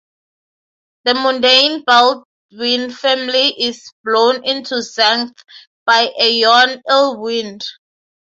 The 1.03 1.13
Mundane 1.13 1.83
Baldwin 1.85 2.89
family 2.89 3.49
is 3.61 3.87
blown 4.03 4.43
into 4.43 4.81
Xanth 4.81 5.37
by 5.85 6.09
a 6.19 6.39
Yon 6.39 6.81
Ill 6.89 7.19
Wind. 7.21 7.63